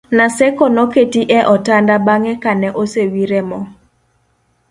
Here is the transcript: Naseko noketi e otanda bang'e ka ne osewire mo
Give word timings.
Naseko 0.17 0.65
noketi 0.75 1.21
e 1.37 1.39
otanda 1.55 1.95
bang'e 2.05 2.33
ka 2.43 2.51
ne 2.61 2.69
osewire 2.81 3.39
mo 3.49 3.59